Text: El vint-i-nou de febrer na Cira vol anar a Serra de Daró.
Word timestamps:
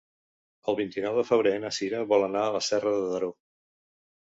El 0.73 0.77
vint-i-nou 0.79 1.19
de 1.21 1.27
febrer 1.29 1.53
na 1.67 1.73
Cira 1.81 2.03
vol 2.15 2.29
anar 2.31 2.49
a 2.49 2.67
Serra 2.73 2.99
de 3.01 3.09
Daró. 3.17 3.35